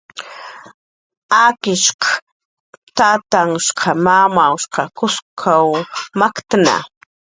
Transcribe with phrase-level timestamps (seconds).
[1.43, 1.89] Akish
[2.97, 5.69] tatanhshq mamamnhhsh Kuskw
[6.19, 6.75] maktnna